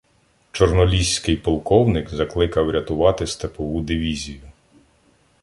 Чорноліський 0.51 1.35
полковник 1.37 2.09
закликав 2.09 2.69
рятувати 2.69 3.27
Степову 3.27 3.81
дивізію. 3.81 4.41